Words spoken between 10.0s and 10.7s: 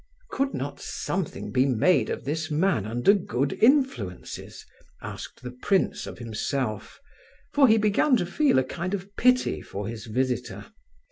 visitor.